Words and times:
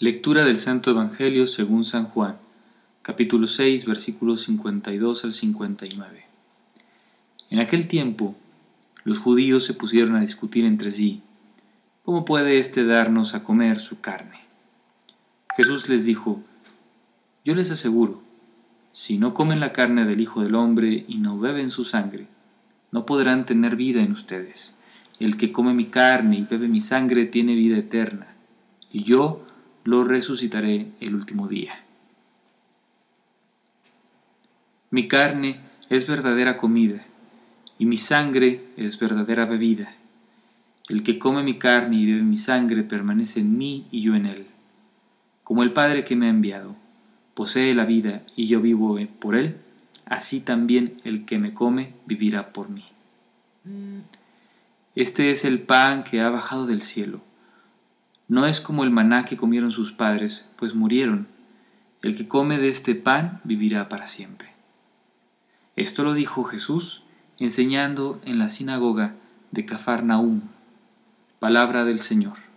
Lectura 0.00 0.44
del 0.44 0.56
Santo 0.56 0.92
Evangelio 0.92 1.44
según 1.48 1.82
San 1.82 2.04
Juan, 2.04 2.36
capítulo 3.02 3.48
6, 3.48 3.84
versículos 3.84 4.44
52 4.44 5.24
al 5.24 5.32
59. 5.32 6.24
En 7.50 7.58
aquel 7.58 7.88
tiempo, 7.88 8.36
los 9.02 9.18
judíos 9.18 9.64
se 9.64 9.74
pusieron 9.74 10.14
a 10.14 10.20
discutir 10.20 10.66
entre 10.66 10.92
sí, 10.92 11.20
¿cómo 12.04 12.24
puede 12.24 12.60
éste 12.60 12.86
darnos 12.86 13.34
a 13.34 13.42
comer 13.42 13.80
su 13.80 13.98
carne? 13.98 14.38
Jesús 15.56 15.88
les 15.88 16.04
dijo, 16.04 16.44
yo 17.44 17.56
les 17.56 17.72
aseguro, 17.72 18.22
si 18.92 19.18
no 19.18 19.34
comen 19.34 19.58
la 19.58 19.72
carne 19.72 20.04
del 20.04 20.20
Hijo 20.20 20.42
del 20.42 20.54
Hombre 20.54 21.06
y 21.08 21.18
no 21.18 21.40
beben 21.40 21.70
su 21.70 21.84
sangre, 21.84 22.28
no 22.92 23.04
podrán 23.04 23.46
tener 23.46 23.74
vida 23.74 24.00
en 24.00 24.12
ustedes. 24.12 24.76
El 25.18 25.36
que 25.36 25.50
come 25.50 25.74
mi 25.74 25.86
carne 25.86 26.38
y 26.38 26.44
bebe 26.44 26.68
mi 26.68 26.78
sangre 26.78 27.26
tiene 27.26 27.56
vida 27.56 27.78
eterna, 27.78 28.36
y 28.92 29.02
yo 29.02 29.44
lo 29.88 30.04
resucitaré 30.04 30.92
el 31.00 31.14
último 31.14 31.48
día. 31.48 31.82
Mi 34.90 35.08
carne 35.08 35.62
es 35.88 36.06
verdadera 36.06 36.58
comida, 36.58 37.06
y 37.78 37.86
mi 37.86 37.96
sangre 37.96 38.66
es 38.76 38.98
verdadera 38.98 39.46
bebida. 39.46 39.94
El 40.90 41.02
que 41.02 41.18
come 41.18 41.42
mi 41.42 41.54
carne 41.54 41.96
y 41.96 42.04
bebe 42.04 42.22
mi 42.22 42.36
sangre 42.36 42.82
permanece 42.82 43.40
en 43.40 43.56
mí 43.56 43.86
y 43.90 44.02
yo 44.02 44.14
en 44.14 44.26
él. 44.26 44.46
Como 45.42 45.62
el 45.62 45.72
Padre 45.72 46.04
que 46.04 46.16
me 46.16 46.26
ha 46.26 46.30
enviado 46.30 46.76
posee 47.32 47.72
la 47.72 47.86
vida 47.86 48.20
y 48.36 48.46
yo 48.46 48.60
vivo 48.60 48.98
por 49.18 49.36
él, 49.36 49.56
así 50.04 50.40
también 50.40 51.00
el 51.04 51.24
que 51.24 51.38
me 51.38 51.54
come 51.54 51.94
vivirá 52.04 52.52
por 52.52 52.68
mí. 52.68 52.84
Este 54.94 55.30
es 55.30 55.46
el 55.46 55.62
pan 55.62 56.04
que 56.04 56.20
ha 56.20 56.28
bajado 56.28 56.66
del 56.66 56.82
cielo 56.82 57.22
no 58.28 58.46
es 58.46 58.60
como 58.60 58.84
el 58.84 58.90
maná 58.90 59.24
que 59.24 59.38
comieron 59.38 59.70
sus 59.70 59.92
padres, 59.92 60.44
pues 60.56 60.74
murieron. 60.74 61.28
El 62.02 62.16
que 62.16 62.28
come 62.28 62.58
de 62.58 62.68
este 62.68 62.94
pan 62.94 63.40
vivirá 63.42 63.88
para 63.88 64.06
siempre. 64.06 64.52
Esto 65.76 66.04
lo 66.04 66.12
dijo 66.12 66.44
Jesús 66.44 67.02
enseñando 67.38 68.20
en 68.24 68.38
la 68.38 68.48
sinagoga 68.48 69.14
de 69.50 69.64
Cafarnaúm. 69.64 70.42
Palabra 71.38 71.84
del 71.84 72.00
Señor. 72.00 72.47